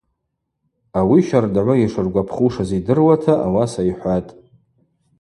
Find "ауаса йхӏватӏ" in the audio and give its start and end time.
3.45-4.31